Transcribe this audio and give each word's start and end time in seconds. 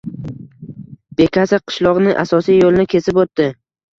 Bekasi 1.19 1.59
qishloqning 1.71 2.17
asosiy 2.23 2.57
yo`lini 2.63 2.87
kesib 2.95 3.23
o`tdi 3.25 3.49